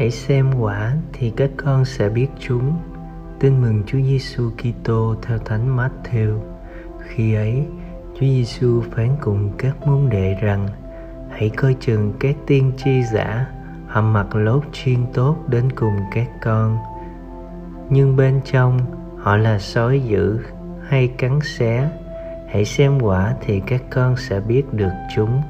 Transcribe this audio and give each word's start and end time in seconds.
Hãy 0.00 0.10
xem 0.10 0.50
quả 0.60 0.94
thì 1.12 1.32
các 1.36 1.50
con 1.56 1.84
sẽ 1.84 2.08
biết 2.08 2.26
chúng. 2.38 2.76
Tin 3.40 3.60
mừng 3.60 3.82
Chúa 3.86 3.98
Giêsu 3.98 4.50
Kitô 4.50 5.14
theo 5.22 5.38
Thánh 5.38 5.76
Matthew. 5.76 6.40
Khi 7.00 7.34
ấy, 7.34 7.66
Chúa 8.14 8.26
Giêsu 8.26 8.82
phán 8.90 9.16
cùng 9.20 9.50
các 9.58 9.86
môn 9.86 10.08
đệ 10.10 10.36
rằng: 10.40 10.68
Hãy 11.30 11.50
coi 11.50 11.76
chừng 11.80 12.12
các 12.20 12.36
tiên 12.46 12.72
tri 12.76 13.02
giả, 13.02 13.46
họ 13.86 14.02
mặc 14.02 14.34
lốt 14.34 14.62
chuyên 14.72 15.06
tốt 15.12 15.36
đến 15.48 15.72
cùng 15.72 15.96
các 16.12 16.28
con. 16.42 16.78
Nhưng 17.90 18.16
bên 18.16 18.40
trong 18.44 18.78
họ 19.18 19.36
là 19.36 19.58
sói 19.58 20.00
dữ 20.00 20.38
hay 20.88 21.08
cắn 21.08 21.38
xé 21.42 21.90
Hãy 22.52 22.64
xem 22.64 23.00
quả 23.00 23.34
thì 23.40 23.60
các 23.66 23.82
con 23.90 24.16
sẽ 24.16 24.40
biết 24.40 24.62
được 24.72 24.92
chúng. 25.16 25.42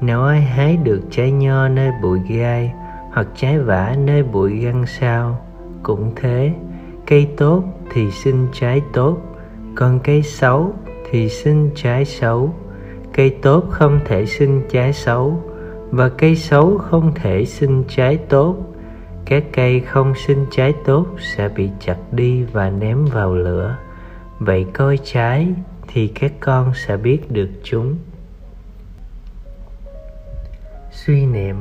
Nếu 0.00 0.22
ai 0.22 0.42
hái 0.42 0.76
được 0.76 1.00
trái 1.10 1.30
nho 1.30 1.68
nơi 1.68 1.90
bụi 2.02 2.20
gai 2.28 2.72
hoặc 3.12 3.26
trái 3.36 3.58
vả 3.58 3.96
nơi 3.98 4.22
bụi 4.22 4.58
găng 4.58 4.86
sao, 4.86 5.38
cũng 5.82 6.12
thế. 6.16 6.52
Cây 7.06 7.28
tốt 7.36 7.62
thì 7.92 8.10
sinh 8.10 8.46
trái 8.52 8.82
tốt, 8.92 9.18
còn 9.74 9.98
cây 9.98 10.22
xấu 10.22 10.72
thì 11.10 11.28
sinh 11.28 11.70
trái 11.74 12.04
xấu. 12.04 12.54
Cây 13.12 13.30
tốt 13.42 13.64
không 13.70 14.00
thể 14.04 14.26
sinh 14.26 14.62
trái 14.70 14.92
xấu, 14.92 15.42
và 15.90 16.08
cây 16.08 16.36
xấu 16.36 16.78
không 16.78 17.12
thể 17.14 17.44
sinh 17.44 17.84
trái 17.88 18.16
tốt. 18.16 18.56
Các 19.24 19.44
cây 19.52 19.80
không 19.80 20.14
sinh 20.26 20.46
trái 20.50 20.74
tốt 20.84 21.06
sẽ 21.18 21.48
bị 21.48 21.70
chặt 21.80 21.96
đi 22.12 22.42
và 22.42 22.70
ném 22.70 23.04
vào 23.04 23.34
lửa. 23.34 23.76
Vậy 24.38 24.66
coi 24.72 24.98
trái 25.04 25.48
thì 25.88 26.08
các 26.08 26.32
con 26.40 26.72
sẽ 26.74 26.96
biết 26.96 27.30
được 27.30 27.48
chúng. 27.62 27.98
Suy 30.92 31.26
niệm. 31.26 31.56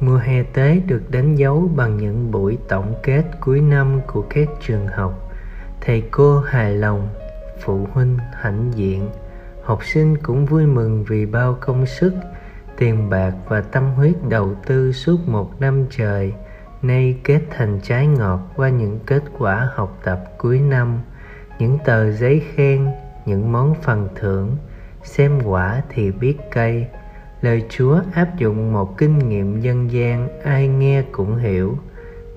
Mùa 0.00 0.16
hè 0.16 0.42
tới 0.42 0.82
được 0.86 1.02
đánh 1.10 1.34
dấu 1.34 1.70
bằng 1.76 1.96
những 1.96 2.30
buổi 2.30 2.58
tổng 2.68 2.94
kết 3.02 3.24
cuối 3.40 3.60
năm 3.60 4.00
của 4.06 4.24
các 4.30 4.48
trường 4.60 4.86
học. 4.86 5.32
Thầy 5.80 6.02
cô 6.10 6.40
hài 6.40 6.74
lòng, 6.74 7.08
phụ 7.60 7.86
huynh 7.92 8.18
hãnh 8.32 8.70
diện, 8.74 9.10
học 9.62 9.84
sinh 9.84 10.16
cũng 10.22 10.46
vui 10.46 10.66
mừng 10.66 11.04
vì 11.04 11.26
bao 11.26 11.56
công 11.60 11.86
sức, 11.86 12.14
tiền 12.76 13.10
bạc 13.10 13.32
và 13.48 13.60
tâm 13.60 13.92
huyết 13.92 14.14
đầu 14.28 14.54
tư 14.66 14.92
suốt 14.92 15.28
một 15.28 15.60
năm 15.60 15.86
trời 15.90 16.32
nay 16.82 17.16
kết 17.24 17.40
thành 17.50 17.80
trái 17.82 18.06
ngọt 18.06 18.40
qua 18.56 18.68
những 18.68 18.98
kết 19.06 19.22
quả 19.38 19.68
học 19.74 19.98
tập 20.04 20.24
cuối 20.38 20.60
năm, 20.60 20.98
những 21.58 21.78
tờ 21.84 22.12
giấy 22.12 22.42
khen, 22.54 22.88
những 23.26 23.52
món 23.52 23.74
phần 23.82 24.08
thưởng, 24.14 24.56
xem 25.04 25.40
quả 25.44 25.82
thì 25.88 26.10
biết 26.10 26.36
cây. 26.50 26.86
Lời 27.40 27.64
chúa 27.68 28.00
áp 28.14 28.36
dụng 28.36 28.72
một 28.72 28.98
kinh 28.98 29.28
nghiệm 29.28 29.60
dân 29.60 29.92
gian 29.92 30.28
ai 30.44 30.68
nghe 30.68 31.02
cũng 31.12 31.36
hiểu. 31.36 31.78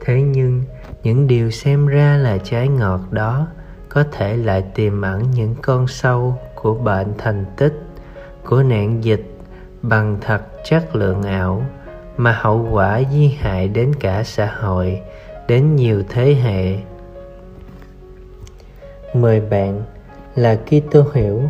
Thế 0.05 0.21
nhưng 0.21 0.63
những 1.03 1.27
điều 1.27 1.51
xem 1.51 1.87
ra 1.87 2.17
là 2.17 2.37
trái 2.37 2.67
ngọt 2.67 3.01
đó 3.11 3.47
có 3.89 4.03
thể 4.11 4.37
lại 4.37 4.63
tiềm 4.75 5.01
ẩn 5.01 5.31
những 5.31 5.55
con 5.61 5.87
sâu 5.87 6.37
của 6.55 6.73
bệnh 6.73 7.13
thành 7.17 7.45
tích 7.57 7.73
của 8.45 8.63
nạn 8.63 9.03
dịch 9.03 9.23
bằng 9.81 10.17
thật 10.21 10.41
chất 10.65 10.95
lượng 10.95 11.23
ảo 11.23 11.65
mà 12.17 12.31
hậu 12.41 12.67
quả 12.71 13.01
di 13.11 13.27
hại 13.27 13.67
đến 13.67 13.91
cả 13.99 14.23
xã 14.23 14.45
hội 14.45 15.01
đến 15.47 15.75
nhiều 15.75 16.03
thế 16.09 16.33
hệ. 16.33 16.77
Mời 19.13 19.41
bạn 19.41 19.83
là 20.35 20.55
Kitô 20.55 21.03
hiểu, 21.13 21.41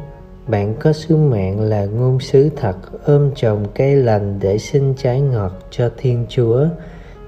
bạn 0.48 0.74
có 0.80 0.94
sứ 0.94 1.16
mạng 1.16 1.62
là 1.62 1.86
ngôn 1.86 2.20
sứ 2.20 2.50
thật, 2.56 2.76
ôm 3.06 3.32
trồng 3.36 3.66
cây 3.76 3.96
lành 3.96 4.40
để 4.40 4.58
sinh 4.58 4.94
trái 4.98 5.22
ngọt 5.22 5.52
cho 5.72 5.90
thiên 5.98 6.26
chúa. 6.30 6.66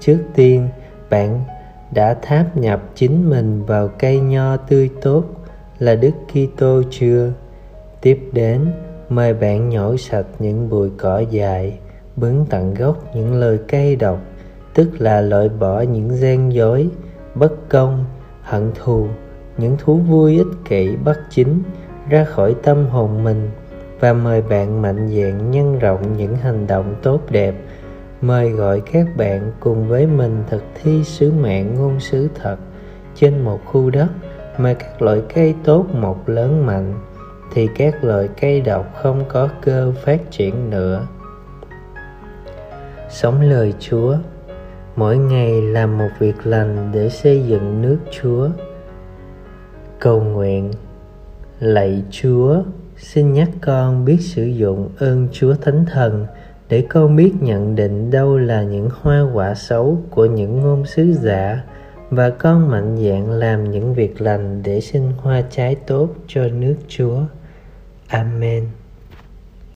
Trước 0.00 0.18
tiên, 0.34 0.68
bạn 1.10 1.40
đã 1.94 2.14
tháp 2.22 2.56
nhập 2.56 2.82
chính 2.94 3.30
mình 3.30 3.64
vào 3.64 3.88
cây 3.88 4.20
nho 4.20 4.56
tươi 4.56 4.90
tốt, 5.02 5.24
là 5.78 5.94
đức 5.94 6.10
kitô 6.28 6.82
chưa? 6.90 7.32
Tiếp 8.00 8.20
đến, 8.32 8.60
mời 9.08 9.34
bạn 9.34 9.68
nhổ 9.68 9.96
sạch 9.96 10.26
những 10.38 10.68
bụi 10.68 10.90
cỏ 10.96 11.18
dại, 11.18 11.78
bứng 12.16 12.46
tận 12.50 12.74
gốc 12.74 13.14
những 13.14 13.34
lời 13.34 13.58
cây 13.68 13.96
độc, 13.96 14.18
tức 14.74 14.90
là 14.98 15.20
loại 15.20 15.48
bỏ 15.48 15.80
những 15.80 16.16
gian 16.16 16.52
dối, 16.52 16.88
bất 17.34 17.68
công, 17.68 18.04
hận 18.42 18.70
thù 18.74 19.06
những 19.58 19.76
thú 19.78 19.96
vui 19.96 20.36
ích 20.36 20.46
kỷ 20.64 20.96
bất 21.04 21.18
chính 21.30 21.62
ra 22.08 22.24
khỏi 22.24 22.54
tâm 22.62 22.86
hồn 22.86 23.24
mình 23.24 23.50
và 24.00 24.12
mời 24.12 24.42
bạn 24.42 24.82
mạnh 24.82 25.08
dạn 25.08 25.50
nhân 25.50 25.78
rộng 25.78 26.16
những 26.16 26.36
hành 26.36 26.66
động 26.66 26.94
tốt 27.02 27.20
đẹp. 27.30 27.54
Mời 28.20 28.50
gọi 28.50 28.82
các 28.92 29.06
bạn 29.16 29.52
cùng 29.60 29.88
với 29.88 30.06
mình 30.06 30.44
thực 30.50 30.62
thi 30.82 31.04
sứ 31.04 31.32
mạng 31.32 31.74
ngôn 31.74 32.00
sứ 32.00 32.28
thật 32.34 32.56
trên 33.14 33.40
một 33.40 33.60
khu 33.64 33.90
đất 33.90 34.08
mà 34.58 34.74
các 34.74 35.02
loại 35.02 35.22
cây 35.34 35.54
tốt 35.64 35.86
mọc 35.94 36.28
lớn 36.28 36.66
mạnh 36.66 36.94
thì 37.52 37.68
các 37.76 38.04
loại 38.04 38.28
cây 38.40 38.60
độc 38.60 38.94
không 38.94 39.24
có 39.28 39.48
cơ 39.62 39.92
phát 40.04 40.30
triển 40.30 40.70
nữa. 40.70 41.06
Sống 43.10 43.40
lời 43.40 43.74
chúa, 43.80 44.16
mỗi 44.96 45.16
ngày 45.16 45.62
làm 45.62 45.98
một 45.98 46.08
việc 46.18 46.46
lành 46.46 46.90
để 46.92 47.08
xây 47.08 47.42
dựng 47.42 47.82
nước 47.82 47.98
chúa 48.10 48.48
cầu 50.00 50.20
nguyện 50.20 50.70
Lạy 51.60 52.02
Chúa, 52.10 52.62
xin 52.96 53.32
nhắc 53.32 53.48
con 53.60 54.04
biết 54.04 54.18
sử 54.20 54.44
dụng 54.44 54.88
ơn 54.98 55.28
Chúa 55.32 55.54
Thánh 55.54 55.84
Thần 55.92 56.26
để 56.68 56.86
con 56.88 57.16
biết 57.16 57.32
nhận 57.40 57.74
định 57.74 58.10
đâu 58.10 58.38
là 58.38 58.62
những 58.62 58.88
hoa 59.00 59.30
quả 59.34 59.54
xấu 59.54 59.98
của 60.10 60.26
những 60.26 60.60
ngôn 60.60 60.86
sứ 60.86 61.12
giả 61.12 61.62
và 62.10 62.30
con 62.30 62.70
mạnh 62.70 62.96
dạn 62.96 63.30
làm 63.30 63.70
những 63.70 63.94
việc 63.94 64.20
lành 64.20 64.62
để 64.62 64.80
sinh 64.80 65.12
hoa 65.16 65.42
trái 65.50 65.74
tốt 65.74 66.08
cho 66.26 66.48
nước 66.48 66.76
Chúa. 66.88 67.20
Amen. 68.08 68.64